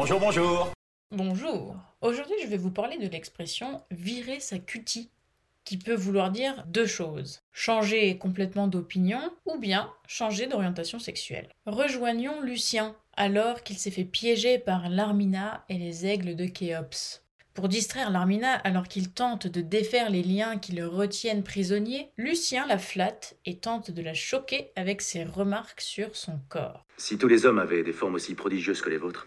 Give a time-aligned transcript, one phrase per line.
[0.00, 0.72] Bonjour, bonjour.
[1.10, 1.74] Bonjour.
[2.02, 5.10] Aujourd'hui, je vais vous parler de l'expression virer sa cutie,
[5.64, 11.48] qui peut vouloir dire deux choses changer complètement d'opinion ou bien changer d'orientation sexuelle.
[11.66, 17.24] Rejoignons Lucien, alors qu'il s'est fait piéger par l'Armina et les aigles de Khéops.
[17.54, 22.68] Pour distraire l'Armina alors qu'il tente de défaire les liens qui le retiennent prisonnier, Lucien
[22.68, 26.86] la flatte et tente de la choquer avec ses remarques sur son corps.
[26.98, 29.26] Si tous les hommes avaient des formes aussi prodigieuses que les vôtres,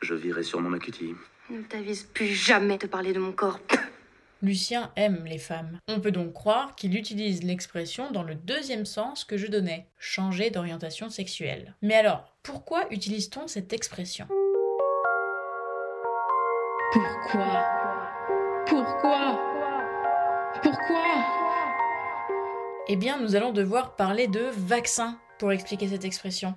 [0.00, 1.14] je virais sûrement ma cutie.
[1.50, 3.60] Ne t'avise plus jamais de parler de mon corps.
[4.42, 5.78] Lucien aime les femmes.
[5.88, 10.50] On peut donc croire qu'il utilise l'expression dans le deuxième sens que je donnais, changer
[10.50, 11.74] d'orientation sexuelle.
[11.82, 14.28] Mais alors, pourquoi utilise-t-on cette expression?
[16.92, 17.64] Pourquoi?
[18.66, 19.40] Pourquoi?
[20.62, 21.04] Pourquoi?
[22.88, 26.54] Eh bien, nous allons devoir parler de vaccin pour expliquer cette expression.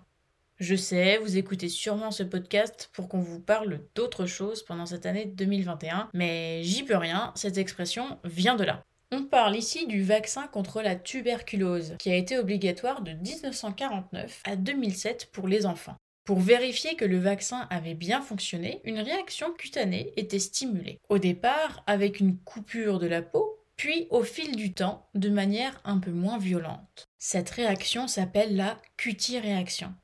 [0.61, 5.07] Je sais, vous écoutez sûrement ce podcast pour qu'on vous parle d'autres choses pendant cette
[5.07, 8.85] année 2021, mais j'y peux rien, cette expression vient de là.
[9.11, 14.55] On parle ici du vaccin contre la tuberculose, qui a été obligatoire de 1949 à
[14.55, 15.95] 2007 pour les enfants.
[16.25, 20.99] Pour vérifier que le vaccin avait bien fonctionné, une réaction cutanée était stimulée.
[21.09, 25.81] Au départ, avec une coupure de la peau, puis au fil du temps, de manière
[25.85, 27.09] un peu moins violente.
[27.17, 29.95] Cette réaction s'appelle la cutie-réaction.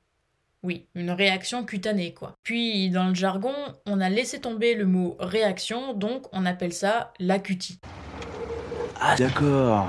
[0.68, 2.36] Oui, une réaction cutanée, quoi.
[2.44, 7.14] Puis, dans le jargon, on a laissé tomber le mot réaction, donc on appelle ça
[7.20, 7.80] la cutie.
[9.00, 9.88] Ah, d'accord.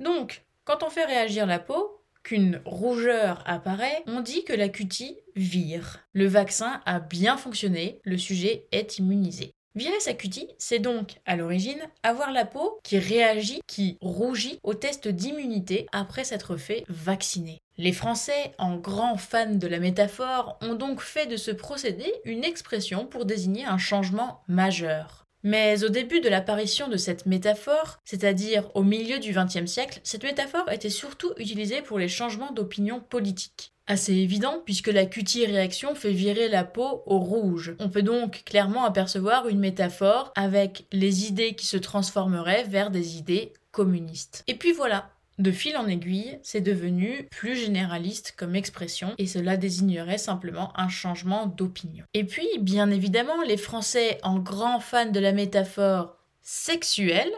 [0.00, 5.16] Donc, quand on fait réagir la peau, qu'une rougeur apparaît, on dit que la cutie
[5.34, 6.00] vire.
[6.12, 9.54] Le vaccin a bien fonctionné, le sujet est immunisé.
[9.74, 10.12] Virer sa
[10.58, 16.24] c'est donc, à l'origine, avoir la peau qui réagit, qui rougit au test d'immunité après
[16.24, 17.62] s'être fait vacciner.
[17.78, 22.44] Les Français, en grands fans de la métaphore, ont donc fait de ce procédé une
[22.44, 25.24] expression pour désigner un changement majeur.
[25.42, 30.22] Mais au début de l'apparition de cette métaphore, c'est-à-dire au milieu du XXe siècle, cette
[30.22, 33.71] métaphore était surtout utilisée pour les changements d'opinion politique.
[33.86, 37.74] Assez évident puisque la cutie réaction fait virer la peau au rouge.
[37.80, 43.16] On peut donc clairement apercevoir une métaphore avec les idées qui se transformeraient vers des
[43.16, 44.44] idées communistes.
[44.46, 49.56] Et puis voilà, de fil en aiguille, c'est devenu plus généraliste comme expression et cela
[49.56, 52.04] désignerait simplement un changement d'opinion.
[52.14, 57.32] Et puis, bien évidemment, les Français, en grands fans de la métaphore sexuelle,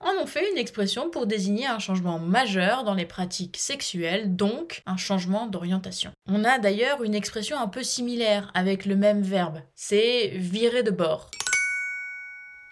[0.00, 4.82] en ont fait une expression pour désigner un changement majeur dans les pratiques sexuelles, donc
[4.86, 6.12] un changement d'orientation.
[6.26, 10.90] On a d'ailleurs une expression un peu similaire avec le même verbe, c'est virer de
[10.90, 11.30] bord.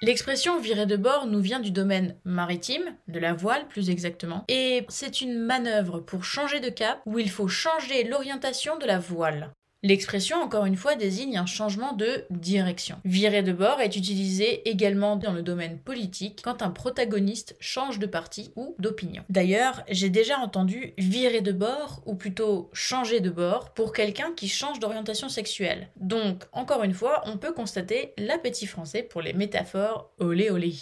[0.03, 4.85] L'expression virer de bord nous vient du domaine maritime, de la voile plus exactement, et
[4.91, 9.53] c'est une manœuvre pour changer de cap où il faut changer l'orientation de la voile.
[9.87, 12.99] L'expression, encore une fois, désigne un changement de direction.
[13.05, 18.07] Virer de bord est utilisé également dans le domaine politique quand un protagoniste change de
[18.07, 19.23] parti ou d'opinion.
[19.29, 24.49] D'ailleurs, j'ai déjà entendu virer de bord, ou plutôt changer de bord, pour quelqu'un qui
[24.49, 25.89] change d'orientation sexuelle.
[25.95, 30.75] Donc, encore une fois, on peut constater l'appétit français pour les métaphores olé olé.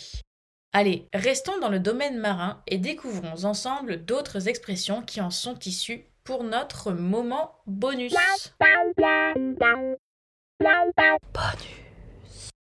[0.73, 6.07] Allez, restons dans le domaine marin et découvrons ensemble d'autres expressions qui en sont issues
[6.25, 8.15] pour notre moment bonus.
[8.15, 8.55] Bonus.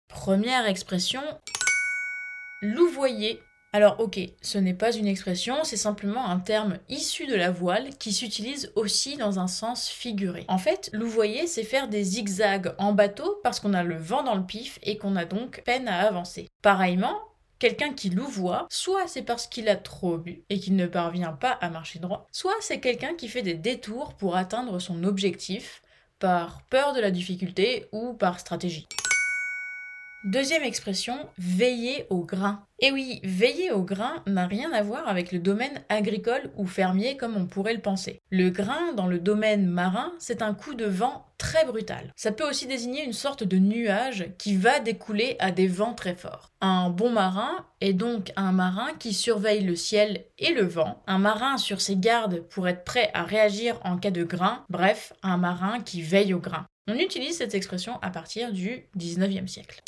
[0.08, 1.22] Première expression,
[2.64, 3.40] louvoyer.
[3.72, 7.90] Alors ok, ce n'est pas une expression, c'est simplement un terme issu de la voile
[8.00, 10.46] qui s'utilise aussi dans un sens figuré.
[10.48, 14.36] En fait, louvoyer, c'est faire des zigzags en bateau parce qu'on a le vent dans
[14.36, 16.48] le pif et qu'on a donc peine à avancer.
[16.64, 17.20] Pareillement,
[17.66, 21.50] Quelqu'un qui louvoie, soit c'est parce qu'il a trop bu et qu'il ne parvient pas
[21.50, 25.82] à marcher droit, soit c'est quelqu'un qui fait des détours pour atteindre son objectif
[26.20, 28.86] par peur de la difficulté ou par stratégie.
[30.26, 32.64] Deuxième expression, veiller au grain.
[32.80, 37.16] Et oui, veiller au grain n'a rien à voir avec le domaine agricole ou fermier
[37.16, 38.24] comme on pourrait le penser.
[38.32, 42.12] Le grain dans le domaine marin, c'est un coup de vent très brutal.
[42.16, 46.16] Ça peut aussi désigner une sorte de nuage qui va découler à des vents très
[46.16, 46.50] forts.
[46.60, 51.20] Un bon marin est donc un marin qui surveille le ciel et le vent, un
[51.20, 55.38] marin sur ses gardes pour être prêt à réagir en cas de grain, bref, un
[55.38, 56.66] marin qui veille au grain.
[56.88, 59.84] On utilise cette expression à partir du 19e siècle.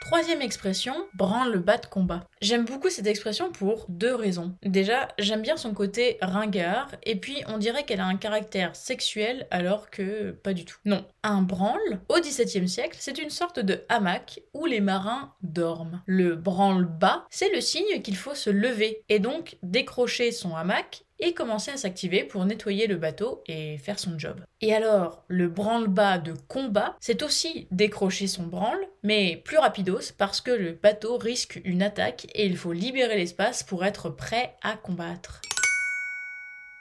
[0.00, 2.26] Troisième expression, branle-bas de combat.
[2.40, 4.56] J'aime beaucoup cette expression pour deux raisons.
[4.62, 9.46] Déjà, j'aime bien son côté ringard, et puis on dirait qu'elle a un caractère sexuel
[9.50, 10.78] alors que pas du tout.
[10.84, 16.02] Non, un branle, au XVIIe siècle, c'est une sorte de hamac où les marins dorment.
[16.06, 21.34] Le branle-bas, c'est le signe qu'il faut se lever, et donc décrocher son hamac et
[21.34, 24.40] commençait à s'activer pour nettoyer le bateau et faire son job.
[24.60, 30.40] Et alors, le branle-bas de combat, c'est aussi décrocher son branle, mais plus rapidos parce
[30.40, 34.76] que le bateau risque une attaque et il faut libérer l'espace pour être prêt à
[34.76, 35.40] combattre.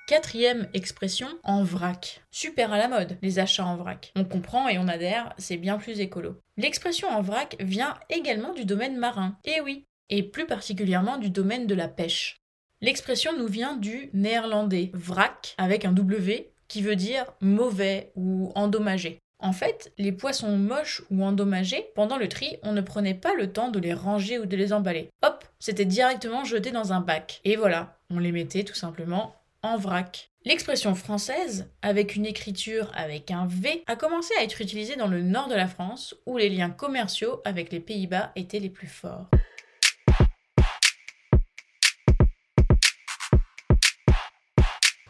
[0.09, 2.21] Quatrième expression, en vrac.
[2.31, 4.12] Super à la mode, les achats en vrac.
[4.15, 6.41] On comprend et on adhère, c'est bien plus écolo.
[6.57, 9.38] L'expression en vrac vient également du domaine marin.
[9.45, 12.41] Et oui, et plus particulièrement du domaine de la pêche.
[12.81, 19.19] L'expression nous vient du néerlandais vrac avec un W qui veut dire mauvais ou endommagé.
[19.39, 23.51] En fait, les poissons moches ou endommagés, pendant le tri, on ne prenait pas le
[23.51, 25.09] temps de les ranger ou de les emballer.
[25.23, 27.41] Hop, c'était directement jeté dans un bac.
[27.43, 30.31] Et voilà, on les mettait tout simplement en vrac.
[30.45, 35.21] L'expression française, avec une écriture avec un V, a commencé à être utilisée dans le
[35.21, 39.29] nord de la France, où les liens commerciaux avec les Pays-Bas étaient les plus forts.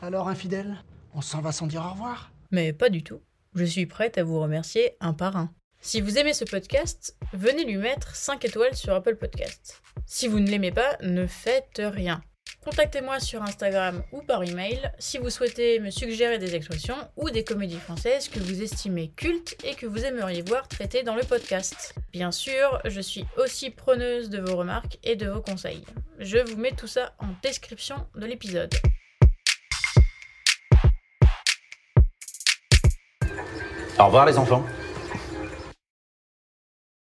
[0.09, 0.83] Alors, infidèle,
[1.13, 3.21] on s'en va sans dire au revoir Mais pas du tout.
[3.53, 5.53] Je suis prête à vous remercier un par un.
[5.81, 9.83] Si vous aimez ce podcast, venez lui mettre 5 étoiles sur Apple Podcast.
[10.07, 12.23] Si vous ne l'aimez pas, ne faites rien.
[12.63, 17.43] Contactez-moi sur Instagram ou par email si vous souhaitez me suggérer des expressions ou des
[17.43, 21.93] comédies françaises que vous estimez cultes et que vous aimeriez voir traitées dans le podcast.
[22.11, 25.85] Bien sûr, je suis aussi preneuse de vos remarques et de vos conseils.
[26.17, 28.73] Je vous mets tout ça en description de l'épisode.
[33.99, 34.63] Au revoir les enfants.